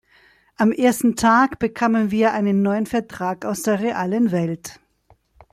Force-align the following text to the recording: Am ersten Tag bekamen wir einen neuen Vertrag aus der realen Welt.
Am 0.57 0.71
ersten 0.71 1.15
Tag 1.15 1.59
bekamen 1.59 2.09
wir 2.09 2.33
einen 2.33 2.63
neuen 2.63 2.87
Vertrag 2.87 3.45
aus 3.45 3.61
der 3.61 3.81
realen 3.81 4.31
Welt. 4.31 4.79